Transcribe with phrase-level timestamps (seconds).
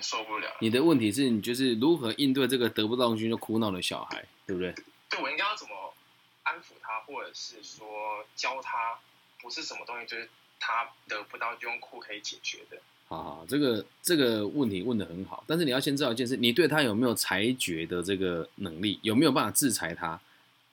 [0.00, 0.48] 受不了。
[0.60, 4.72] 你的问题是你就是如何应对这个得不到东西就哭闹的小孩，对不对？
[5.08, 5.94] 对我应该要怎么
[6.42, 8.98] 安抚他，或者是说教他，
[9.40, 10.28] 不是什么东西就是
[10.60, 12.78] 他得不到就用哭可以解决的。
[13.08, 20.20] 好好，这个这个问题问的很好，但是你要先知道一件事，你对他有没有裁决的这个能力，有没有办法制裁他？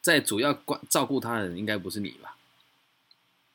[0.01, 2.37] 在主要关照顾他的人应该不是你吧？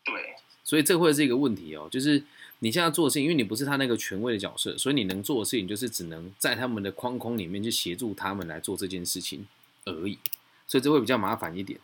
[0.02, 0.34] 对，
[0.64, 2.24] 所以这会是一个问题哦，就是
[2.60, 9.46] 你现在做的事情，因为你不是他那个权威的角色，所以你能做的事情就是只能在他们的框框里面去协助他们来做这件事情
[9.84, 10.18] 而已，
[10.66, 11.80] 所以这会比较麻烦一点，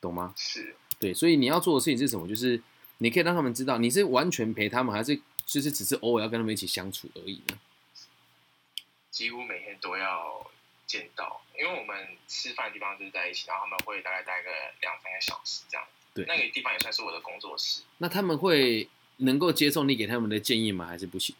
[0.00, 0.34] 懂吗？
[0.36, 2.28] 是，对，所以你要做的事情是什么？
[2.28, 2.60] 就是
[2.98, 7.58] 你可以让他们知道你是完全陪他们，还是就是只是偶尔要跟他们一起相处而已呢？
[9.10, 10.50] 几乎每天都要
[10.88, 15.86] 见到，因为我们吃饭的地方就是在一起，然后他们会大概待个两三个小时这样。
[16.12, 17.82] 对，那个地方也算是我的工作室。
[17.98, 18.88] 那他们会
[19.18, 20.86] 能够接受你给他们的建议吗？
[20.86, 21.34] 还是不行？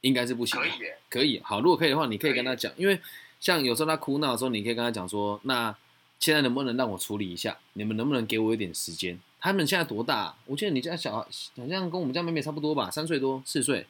[0.00, 0.58] 应该是不行。
[0.58, 1.40] 可以耶，可以。
[1.44, 3.00] 好，如果可以的话，你可以跟他讲，因为
[3.40, 5.76] 像有时候他哭闹的时候，你可以跟他讲说，那
[6.18, 7.56] 现在能不能让我处理一下？
[7.74, 9.20] 你们能不能给我一点时间？
[9.40, 10.36] 他们现在多大？
[10.46, 13.86] 我记得你家小孩好像跟我们家妹妹差不多吧，三岁多，四岁。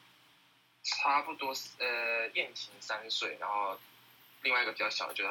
[0.83, 3.77] 差不多，呃，燕婷三岁，然后
[4.41, 5.29] 另外一个比较小的，就是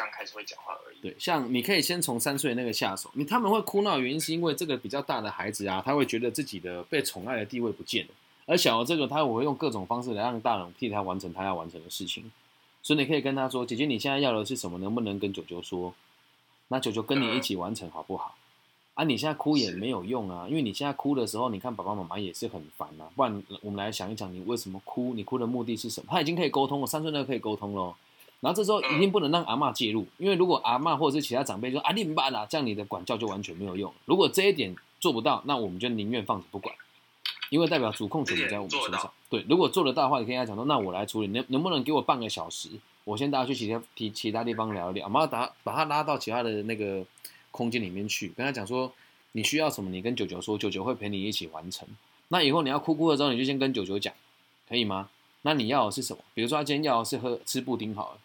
[0.00, 0.96] 刚开始会讲话而已。
[1.02, 3.10] 对，像你可以先从三岁那个下手。
[3.12, 8.14] 你他们会哭闹的原因是因为这个比较大的孩子啊，他会觉得自己的被宠爱的地位不见了，
[8.46, 12.32] 而小的这个他我会用各种方式来让大人替他完成他要完成的事情。
[12.82, 14.78] 所以你可以跟他说：“姐姐，你现在要的是什么？
[14.78, 15.94] 能不能跟九九说？
[16.68, 18.34] 那九九跟你一起完成好不好？”
[18.94, 23.04] 啊，你现在哭也没有用啊，因为你现在哭的时候，你看爸爸妈妈也是很烦啊。
[23.14, 25.12] 不然我们来想一想，你为什么哭？
[25.14, 26.08] 你哭的目的是什么？
[26.10, 27.94] 他已经可以沟通了，三岁那个可以沟通喽。
[28.40, 33.92] 然后这时候一定不能让阿妈介入，因为如果阿妈或者是其他长辈说啊你办啦，这样你的管教就完全没有用。
[34.04, 36.74] 如果这一点做不到，那我们就宁愿放着不管，
[37.50, 39.10] 因为代表主控权在我们身上。
[39.28, 42.70] 对，如果做得到的话，你可以跟他讲说，那我来处理，能能不能给我半个小时？
[43.04, 47.04] 我先带他去其他其其他地方聊一聊，然后把把他拉到其他的那个
[47.50, 48.92] 空间里面去，跟他讲说。
[49.32, 49.88] 你需要什么？
[49.90, 51.86] 你跟九九说，九九会陪你一起完成。
[52.30, 54.12] 那以后你要哭哭的时候，你就先跟九九讲，
[54.68, 55.08] 可以吗？
[55.42, 56.24] 那你要的是什么？
[56.34, 58.18] 比如说他今天要的是喝吃布丁好了。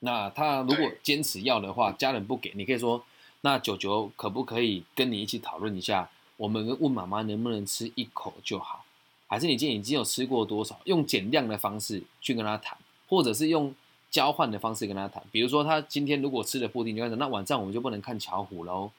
[0.00, 3.04] 那他如果坚持要的话，家人不给，你可以说，
[3.42, 6.10] 那九九可不可以跟你一起讨论一下？
[6.36, 8.84] 我们问妈妈能不能吃一口就好，
[9.26, 10.80] 还是你今天已经有吃过多少？
[10.84, 12.78] 用减量的方式去跟他谈，
[13.08, 13.74] 或者是用
[14.10, 15.22] 交换的方式跟他谈。
[15.30, 18.90] 比如说他今天如果吃了布丁，那晚上我们就不能看巧虎喽。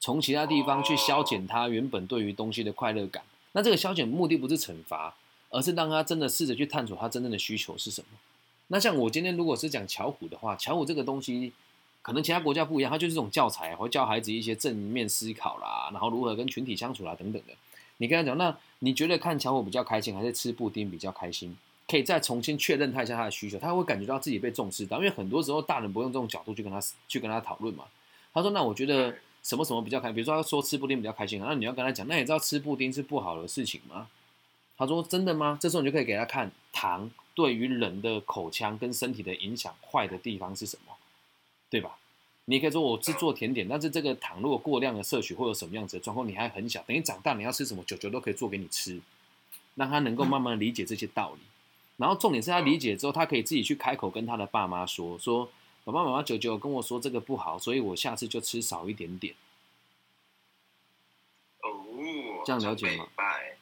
[0.00, 5.14] 从其他地方去消减他原本对于东西的快乐感，那这个消减目的不是惩罚，
[5.50, 8.08] 而是让他真的试着去探索他真正的需求是什么。
[8.68, 11.52] 那像我今天如果是讲巧虎的话，巧虎这个东西
[12.02, 17.52] 可能其他国家不一样，它就是这种教材，会教孩子一些正面思考啦，然后如何跟群体相处啦等等的。
[17.98, 21.56] 你跟他讲，那你觉得看巧虎比较开心，还是吃布丁比较开心？
[21.86, 27.84] 可以再重新确认他一下他的需求，他会感觉到自己被重视到，因为很多时候大人不用这种角度去跟他去跟他讨论嘛。
[28.32, 29.14] 他说，那我觉得。
[29.44, 30.14] 什么什么比较开心？
[30.14, 34.08] 比如说他说吃布丁比较开心，那你要跟他讲，那你知道吃布丁是不好的事情吗？
[34.78, 35.58] 他说真的吗？
[35.60, 40.94] 这时候你就可以给他看糖对于人的口腔跟身体的影响坏的地方是什么，
[41.68, 41.98] 对吧？
[42.46, 46.28] 你可以说我是做甜点，但是这个糖如果过量的摄取会有什么样子的状况？
[46.28, 49.00] 你还很小，等于长大你要吃什么，九九都可以做给你吃，
[49.74, 51.40] 让他能够慢慢理解这些道理。
[51.96, 55.50] 然后重点是他理解之后，他可以自己去开口跟他的爸妈说说。
[55.86, 59.34] 爸爸妈妈九九跟我说这个不好，所以我下次就吃少一点点。
[61.62, 63.06] 哦，这样了解吗？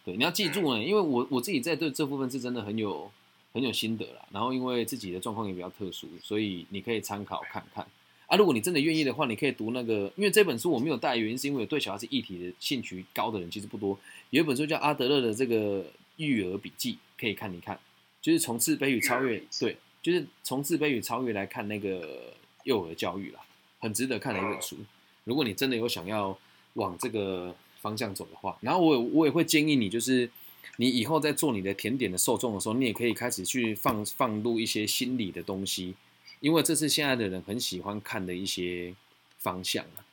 [0.04, 3.10] 对，你要记住呢，因为我我自己在对这部分是真的很有
[3.52, 4.26] 很有心得啦。
[4.30, 7.86] 然后因为自己的状况也比较特殊，所以你可以参考看看。
[8.26, 13.98] 啊，如果你真的愿意的话，你可以读那个，因为这本书我没有带，原因是因为对小孩子议题的兴趣高的人其实不多。
[14.30, 15.84] 有一本书叫阿德勒的这个
[16.16, 17.78] 育儿笔记，可以看一看，
[18.20, 19.76] 就是从自卑与超越，对。
[20.02, 22.34] 就是从自卑与超越来看那个
[22.64, 23.40] 幼儿教育啦，
[23.78, 24.76] 很值得看的一本书。
[25.22, 26.36] 如果你真的有想要
[26.72, 30.28] 往这个方向走的话，然后我我也会建议你，就是
[30.76, 35.94] 你以后在做你的甜点的受众的时候，你也可以开始去放放入一些心理的东西，
[36.40, 38.94] 因为这是现在的人很喜欢看的一些
[39.38, 40.04] 方向啊。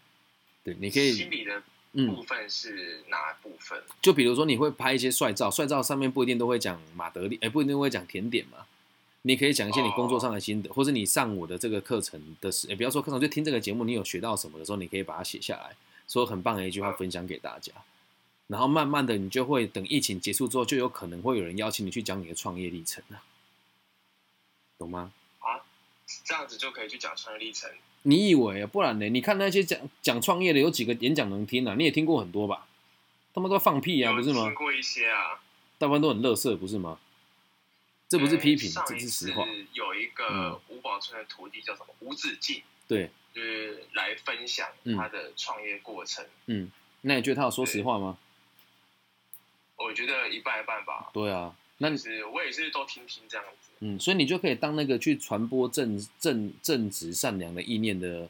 [0.64, 1.64] 对，你可以心理的
[1.94, 3.82] 部分是哪部分？
[4.02, 8.66] 就比如说你会拍一些帅照，帅照上面不一定都会讲马德里，哎，不一定会讲甜点嘛。
[9.24, 15.76] 你可以讲一些你工作上的心得，或者你上我的这个课程的时，也不要说课程，就听这个节目，你有学到什么的时候，你可以把它写下来，
[16.08, 17.74] 说很棒的一句话分享给大家。
[18.50, 23.22] 然后慢慢的，你就会等疫情结束之后，就有可能会有人邀请你去讲你的创业历程了，
[24.80, 25.14] 懂吗？
[25.38, 25.62] 啊，
[26.26, 27.70] 这样子就可以去讲创业历程？
[28.02, 28.66] 你以为啊？
[28.66, 29.08] 不然呢？
[29.08, 31.76] 你看那些讲讲创业的，有几个演讲能听啊？
[31.78, 32.66] 你也听过很多吧？
[33.36, 34.46] 他们都放屁啊，不是吗？
[34.46, 35.40] 听过一些啊，
[35.78, 37.00] 大部分都很乐色，不是吗？
[38.08, 39.46] 这不是批评，这是实次话。
[39.74, 44.68] 有一嗯个吴宝春的徒弟叫什么吴子敬，对，就是来分享
[44.98, 46.26] 他的创业过程。
[46.48, 46.72] 嗯，
[47.02, 48.18] 那你觉得他有说实话吗？
[49.80, 53.70] 我觉得一半一半吧，对啊，那是我也是都听听这样子。
[53.80, 58.30] 嗯，所以你就可以当那个去传播正正正直善良的意念的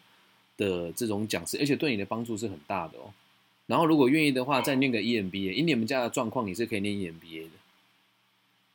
[0.57, 3.11] 的这种讲师，而且对你的帮助是很大的哦。
[3.65, 7.49] 然后如果愿意的话，再念个 E EMBA，以你们家的状况，你是可以念 E EMBA 的，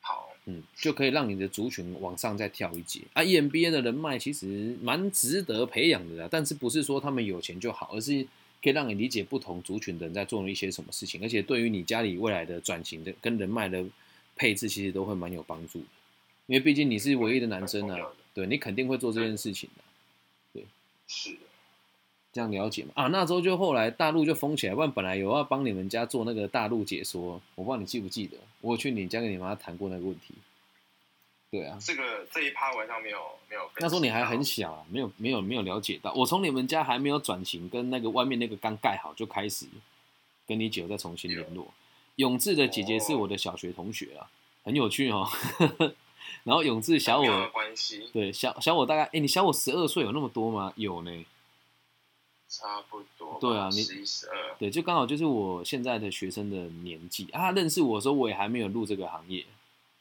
[0.00, 3.22] 好，嗯，就可以让你的族群往上再跳一阶啊。
[3.22, 8.26] EMBA 的人脉其实蛮值得培养的啦，但是不是说他们有钱就好，而是
[8.64, 13.84] 可以让你理解不同族群的人在做一些什么事情，而且对于你家里未来的转型的跟人脉的
[14.34, 15.86] 配置，其实都会蛮有帮助的。
[16.46, 17.98] 因为毕竟你是唯一的男生啊
[18.32, 19.84] 对你肯定会做这件事情的，
[20.54, 20.64] 对
[21.06, 21.38] 是的，
[22.32, 22.92] 这样了解嘛？
[22.94, 30.34] 啊，那时候就后来大陆就封起来，不然本来有要帮你们家做那个大陆解说，我不知道你记不记得，我去你家跟你妈谈过那个问题。
[31.54, 33.18] 对啊，这个这一趴晚上没有
[33.48, 33.70] 没有。
[33.78, 36.12] 那时候你还很小啊，没有没有没有了解到。
[36.14, 39.64] 我从你们家还没有转型，跟那个外面那个刚盖好就开始
[40.48, 41.72] 跟你姐再重新联络。
[42.16, 44.28] 永志的姐姐是我的小学同学啊，
[44.64, 45.28] 很有趣哦。
[46.42, 50.72] 然后永志小我，关系，对小小我大概，哎，你小我十二岁，有那么多吗？
[50.74, 51.24] 有呢。
[52.48, 53.38] 差不多吧。
[53.40, 57.38] 对啊你十一十二，对，就刚好就是我现在的学生的年纪啊。
[57.38, 59.44] 他认识我的时候，我也还没有入这个行业。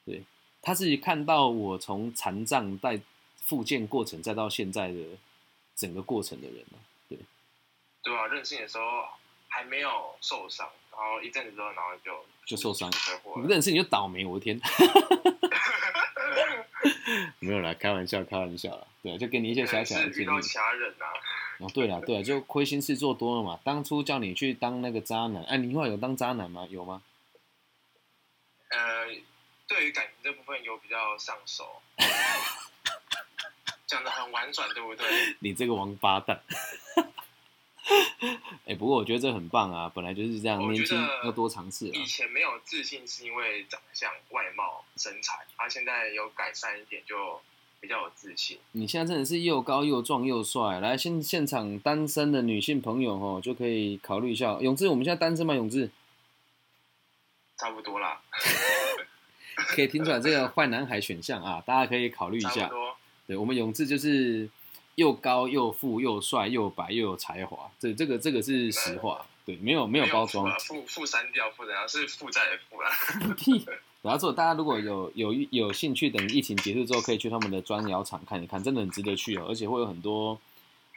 [0.06, 0.24] 对，
[0.64, 3.00] 他自己看到我从残障在
[3.36, 5.00] 复健过程，再到现在的
[5.76, 6.80] 整个过程的人啊
[7.10, 7.20] 对，
[8.02, 9.04] 对啊，任性的时候
[9.50, 12.90] 还没有受伤，然后一阵子之后，然后就就受伤。
[13.36, 14.60] 你认识你就倒霉，我的天！
[17.40, 18.88] 没有啦，开玩笑，开玩笑啦。
[19.02, 20.26] 对，就给你一些小小的建议。
[20.26, 21.06] 到其他人啊，
[21.60, 23.60] 哦，对了，对了，就亏心事做多了嘛。
[23.66, 26.66] 当初叫你去当那个渣男，哎、你后来有当渣男吗？
[26.70, 27.02] 有吗？
[28.70, 29.08] 呃，
[29.74, 31.82] 对于感情这部分有比较上手，
[33.88, 35.08] 讲的很婉转，对不对？
[35.42, 36.40] 你这个王八蛋！
[38.68, 42.06] 哎、不过我觉得这很棒啊，本来就是这样，年轻要多尝试啊以。
[42.06, 47.42] 前没有自信是因为长相、外貌、身材，他、现在有改善一点，就
[47.82, 48.60] 比较有自信。
[48.74, 54.54] 你现在真的是又高又壮又帅，来现现场单身的女性朋友哦，就可以考虑一下。
[54.62, 55.56] 永志，我们现在单身吗？
[55.56, 55.90] 永志
[57.58, 58.22] 差不多啦，
[59.56, 62.70] 可以听出来这个坏男孩选项啊，大家可以考虑一下。
[63.26, 64.50] 对我们永志就是
[64.96, 70.54] 又高又富又帅又白又有才华，这这个这个是实话，对，没有没有包装。
[70.60, 72.90] 负负删掉负怎样是负债的负啦。
[73.38, 73.66] 屁！
[74.02, 80.38] 然后说大家如果有有有兴趣，等疫情结束之后，可以去他们的砖窑厂看一看，真的很值得去哦，而且会有很多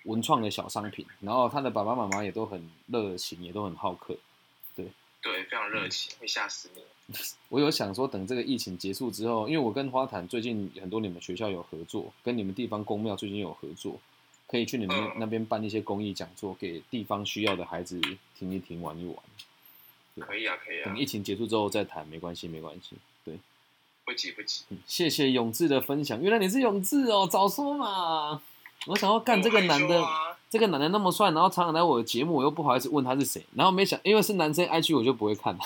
[0.06, 1.06] 文创的小商品。
[1.20, 4.16] 然后他的爸爸妈妈也都很热情，也都很好客。
[4.74, 4.86] 对，
[5.22, 6.82] 非常热情，会吓死你。
[7.48, 13.98] 我有想说，等这个疫情结束之后，因为我跟花坛最近很多你们学校有合作，跟你们地方公庙最近有合作，
[14.46, 18.00] 可以去你们嗯那边办一些公益讲座，给地方需要的孩子
[18.38, 19.16] 听一听、玩一玩。
[20.18, 22.96] 可以啊，可以啊等，疫情结束之后再谈，没关系，没关系。
[23.22, 23.38] 对，
[24.04, 24.64] 不急不急。
[24.70, 26.20] 嗯谢谢永志的分享。
[26.22, 28.40] 原来你是永志哦，早说嘛！
[28.86, 30.04] 我想要干这个男的，
[30.48, 35.56] 这个男的那么帅，然后常常来我的节目，我又不好意思问他是谁，然后没想，因为是男生 IG 我就不会看。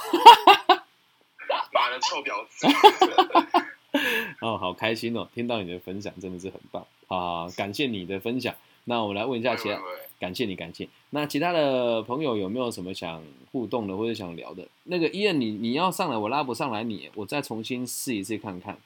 [2.20, 3.14] 妈的臭婊
[3.48, 3.66] 子！
[4.40, 5.28] 哦，好开心哦！
[5.34, 8.54] 听到你的分享真的是很棒啊，感谢你的分享。
[8.84, 9.78] 那我们来问一下其他
[10.18, 10.88] 感谢你，感谢。
[11.10, 14.66] 那其他的朋友有没有什么想互动的或者想聊的？
[14.84, 18.78] 那个伊恩，你你要上来，我拉不上来你，我再重新试一次看看。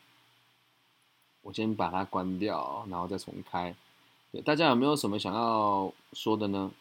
[1.42, 3.75] 我先把它关掉，然后再重开。
[4.32, 6.73] 对，大家有没有什么想要说的呢？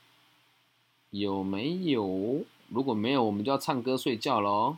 [1.11, 2.43] 有没有？
[2.69, 4.77] 如果没有，我们就要唱歌睡觉喽。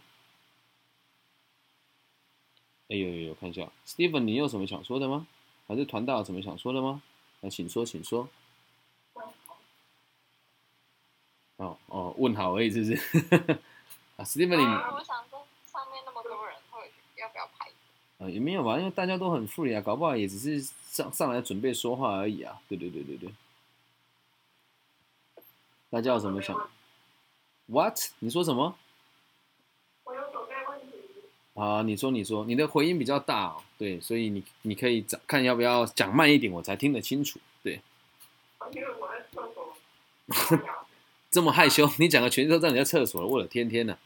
[2.89, 5.25] 哎呦呦呦，看一下，Steven，你有什么想说的吗？
[5.67, 7.01] 还是团大有什么想说的吗？
[7.41, 8.29] 那请说，请说。
[11.57, 12.93] 哦哦，问好而已，是不是？
[14.17, 17.69] 啊，Steven，你啊，我想说上面那么多人，会要不要拍？
[18.19, 22.61] 啊也没有吧，因为大家都很 free 啊，搞不好也只是上上来准备说话而已啊。
[22.67, 23.29] 对对对对对。
[25.89, 26.69] 大家有什么想
[27.67, 27.97] ？What？
[28.19, 28.77] 你说什么？
[31.55, 37.39] 啊，你说你说，你的回音比较大哦，对，所以你你可以找看要不要讲慢一点，我才听得清楚。
[37.63, 37.81] 对，
[38.74, 39.74] 因为我在厕所。
[41.31, 43.97] 这么害羞，你讲个全都在你在厕所了，我的天天呐！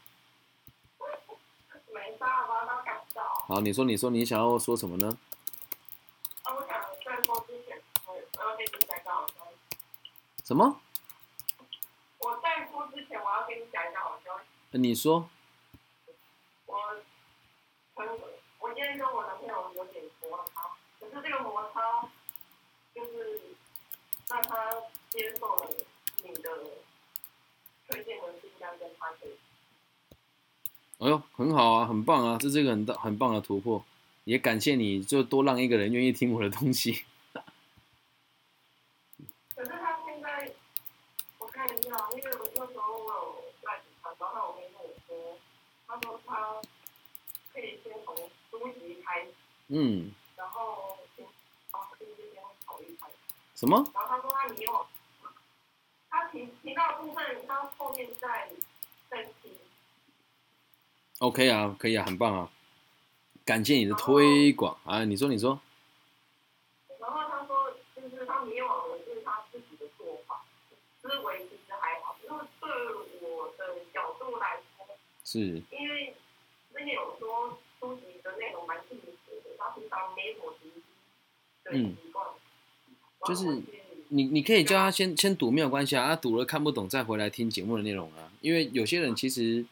[1.92, 3.22] 没办法，到赶到。
[3.46, 5.18] 好，你说你说你想要说什么呢？
[6.42, 9.76] 啊，我想在播之前，我要跟你讲一个好消息。
[10.44, 10.80] 什么？
[12.18, 14.44] 我在播之前，我要跟你讲一个好消息。
[14.72, 15.28] 呃你说
[16.66, 16.76] 我，
[17.94, 18.08] 跟
[18.58, 20.04] 我今天跟我男朋友有点
[24.28, 24.74] 那他
[25.10, 25.70] 接受了
[26.24, 26.50] 你的
[27.86, 28.24] 推荐的
[28.78, 29.10] 跟他
[30.98, 33.82] 哎呦，很好啊，很棒啊，这是一个很大很棒的突破，
[34.24, 37.04] 也感谢你就多让一个人愿意听我的东西。
[39.54, 40.52] 可是他现在，
[41.38, 45.38] 我看一下，因为我那时候我有在他，然后我跟我说，
[45.86, 46.60] 他说他
[47.54, 48.14] 可以先从
[48.50, 49.32] 书籍开始，
[49.68, 51.24] 嗯，然后先，
[51.72, 53.14] 然后这边考虑开始，
[53.60, 53.76] 什么？
[53.92, 54.86] 然后他说他没有，
[56.08, 58.50] 他提提到部分，他后面再
[59.10, 59.58] 再提
[61.18, 62.50] ，OK 啊，可以啊，很棒啊，
[63.44, 65.04] 感谢你的推广啊！
[65.04, 65.60] 你说，你说，
[67.00, 70.42] 然后他说就是他迷惘的是他自己的做法，
[71.02, 74.86] 思维其实还好，因为对我的角度来说。
[75.22, 76.16] 是因为
[76.72, 78.94] 那些有说书籍的内容蛮的，
[79.58, 80.80] 他平常没什么读书
[81.64, 82.26] 的习惯，
[83.30, 83.62] 就是
[84.08, 89.64] 你，你可以叫他先先读没有关系啊，他读了看不懂再回来听节目的内容啊，因为有些人其实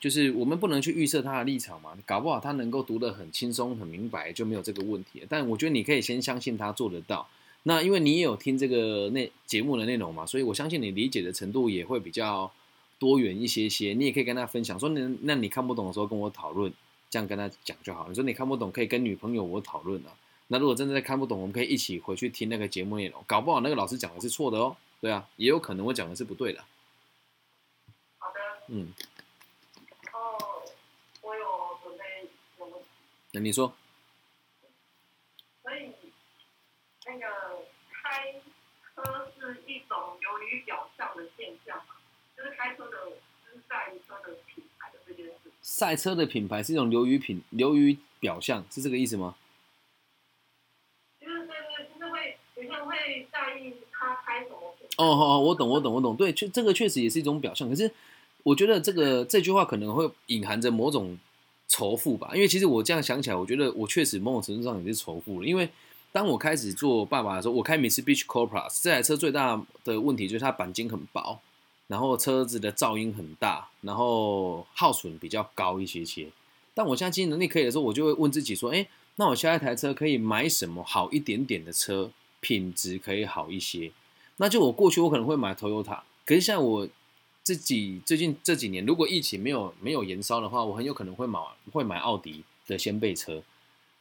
[0.00, 5.22] 就是我们不能去预设他的立场嘛，搞不好他能够读得很轻松很明白就没有这个问题。
[5.28, 7.28] 但我觉得你可以先相信他做得到。
[7.62, 12.52] 那因为你也有听这个内节目的内容嘛，所以我相信你理解的程度也会比较
[12.98, 13.92] 多元一些些。
[13.92, 16.72] 你也可以跟他分享说，那那你看不懂的时候跟我讨论，
[17.10, 18.06] 这样跟他讲就好。
[18.08, 20.10] 你说你看不懂，可以跟女朋友我讨论啊。
[20.48, 24.76] 那如果真的看不懂，我们可以一起回去听那个节目内容，搞不好那个老师讲的是错的哦。
[25.00, 26.64] 对啊，也有可能我讲的是不对的。
[28.18, 28.92] 好的，嗯，
[30.02, 30.64] 然后
[31.22, 32.04] 我有准备
[33.32, 33.74] 那你说，
[35.62, 35.90] 所以
[37.04, 37.26] 那个
[37.90, 38.32] 开
[38.94, 41.96] 车是一种流于表象的现象嘛，
[42.36, 43.10] 就是开车的，
[43.44, 45.52] 就是赛车的品牌的这件事。
[45.60, 49.36] 赛车的品牌是一种流于品流于表象，是这个意思吗？
[51.20, 53.74] 就是对对，就是会有些人会在意
[54.96, 57.68] 哦哦哦，我懂我懂我懂，对，确这个确实也是一种表象。
[57.68, 57.90] 可是
[58.42, 61.18] 我觉得这个这句话可能会隐含着某种
[61.68, 65.46] 仇富吧，因为其实我这样想起来，我觉得我确实某种程度上也是仇富了。
[65.46, 65.68] 因为
[66.12, 71.40] 当我开始做爸爸的时候，我开 Mitsubishi Copra 这台车最大的问题就是它钣金很薄，
[71.88, 76.28] 然后车子的噪音很大，然后耗损比较高一些些。
[76.72, 83.90] 但我现在经济能力可以的时候，我就会问自己说，哎，那我下一台车可以买什么好一点点的车，品质可以好一些？
[84.38, 86.88] 那就我过去我可能会买 Toyota，可是现在我
[87.42, 91.40] 自己最近这几年，如果疫情没有没有延烧的话，我很有可能会买
[91.72, 93.42] 会买奥迪的掀背车。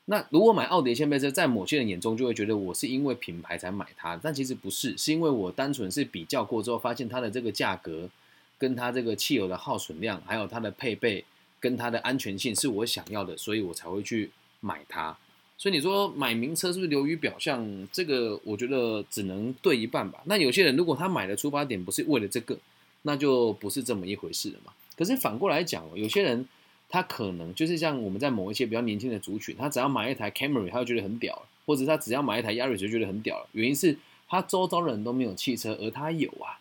[0.06, 8.10] 那如果买奥迪的掀背车，在某些人眼中就会觉得我是因为品牌才买它，但其实不是，是因为我单纯是比较过之后，发现它的这个价格，
[8.58, 11.24] 跟它这个汽油的耗损量，还有它的配备
[11.60, 15.18] 跟它的安全性是我想要的，所以我才会去买它。
[15.57, 17.88] 所以你说买名车是不是流于表象？
[17.91, 20.21] 这个我觉得只能对一半吧。
[20.25, 22.57] 那有些人如果他买的出发点不是为了这个，
[23.03, 24.74] 那就不是这么一回事了嘛。
[24.97, 26.47] 可是反过来讲，有些人
[26.89, 33.47] 他可能就是像我们在某一些比较年轻的族群，他只要买一台 Camry，他就觉得很屌了，或者他只要买一台 Yaris 就觉得很屌了。
[33.53, 33.97] 原因是
[34.27, 36.59] 他周遭的人都没有汽车，而他有啊。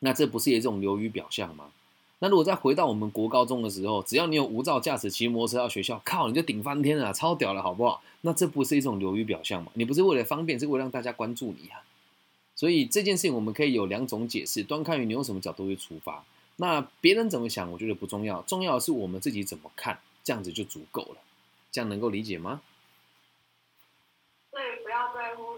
[0.00, 1.70] 那这不是也是一种流于表象吗？
[2.22, 8.00] 那如果再回到我们国高中的时候，只要你有无照驾驶骑摩托车到学校，靠你就顶翻天了啊，超屌了，好不好？
[8.20, 9.72] 那这不是一种流于表象吗？
[9.74, 11.82] 你不是为了方便，是为了让大家关注你啊。
[12.54, 16.24] 所以这件事情我们可以有两种解释，端看于你用什么角度去出发。
[16.58, 21.16] 那别人怎么想，我觉得不重要，重要的是我们自己怎么看，这样子就足够了。
[21.72, 22.62] 这样能够理解吗？
[24.52, 25.56] 所以不要在乎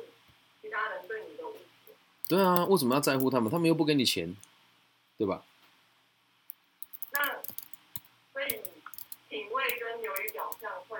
[0.63, 1.53] 其他人对你的误
[1.87, 1.93] 解。
[2.27, 3.51] 对啊，为什么要在乎他们？
[3.53, 4.35] 他们又不给你钱，
[5.19, 5.45] 对吧？
[7.17, 7.21] 那
[8.33, 8.61] 所以
[9.29, 10.99] 品味跟流于表象会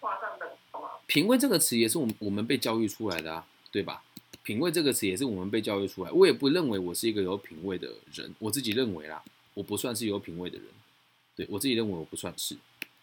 [0.00, 0.88] 画上等号吗？
[1.14, 4.02] 品味这个词也是我们我们被教育出来的啊，对吧？
[4.42, 6.10] 品味这个词也是我们被教育出来。
[6.10, 9.22] 我也不认为我是一个有品味的人，我自己认为啦，
[9.54, 10.66] 我不算是有品味的人。
[11.36, 12.56] 对我自己认为我不算是。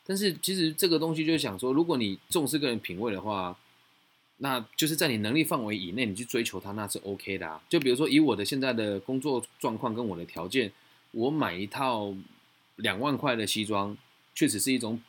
[0.05, 3.57] 但是其实这个东西就是想说，如果你重视个人品味的话，
[4.39, 7.63] 那就是在你能力范围以内，你去追求它，那是 OK 的啊。
[7.69, 10.69] 就比如说以我的现在的工作状况跟我的条件，
[11.11, 12.13] 我买一套
[12.75, 13.97] 两万块的西装，
[14.35, 15.01] 确实是一种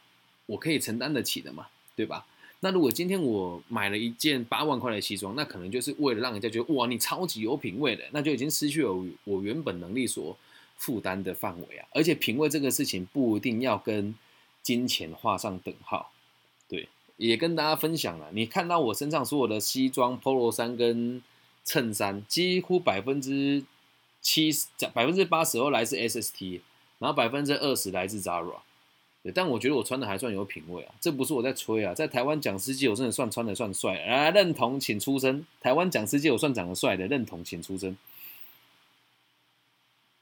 [0.47, 1.67] 我可以承担得起的嘛，
[1.97, 2.27] 对吧？
[2.65, 10.39] 那如果今天我买了一件八万块的西装，那可能就是为了让人家觉得哇，你超级有品味的，那就已经失去了我原本能力所
[10.77, 11.89] 负担的范围啊。
[11.91, 14.15] 而且品味这个事情不一定要跟
[14.63, 16.13] 金钱画上等号，
[16.69, 18.29] 对，也跟大家分享了。
[18.33, 21.21] 你看到我身上所有的西装、polo 衫跟
[21.65, 23.65] 衬衫，几乎百分之
[24.21, 26.61] 七十、百分之八十都来自 SST，
[27.01, 28.61] 然后百分之二十来自 Zara。
[29.23, 35.47] 对，但我觉得我穿的还算有品味啊，这不是我在吹啊，在台湾讲师界我真的算穿的算帅啊，认同请出声。
[35.61, 37.97] 台湾讲师界我算长得帅的，认同请出声。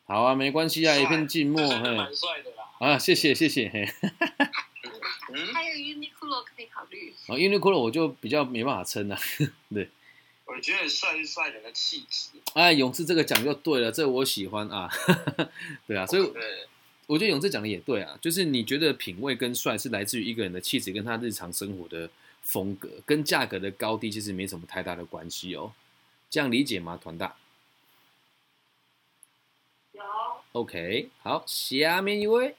[0.04, 2.57] 好啊，没关系啊，一片静默，嘿，蛮帅的啦。
[2.80, 3.88] 啊，谢谢谢谢，嘿，
[5.33, 7.14] 嗯， 还有 Uniqlo 可以考虑。
[7.28, 9.19] 哦，Uniqlo 我就比较没办法撑啊，
[9.73, 9.88] 对，
[10.47, 14.90] 我觉得帅是帅人的气质，哎，勇士这个讲就对了，这我喜欢啊，
[15.87, 16.42] 对啊，所以对，
[17.11, 22.09] 我觉得永志讲的也对啊，就是你觉得品味跟帅是来自于一个人的气质跟他日常生活的
[22.40, 25.73] 风格，跟价格的高低其实没什么太大的关系哦，
[26.31, 27.35] 这样理解吗，团大
[29.90, 30.00] 有
[30.52, 32.55] ？OK，好，下面一位。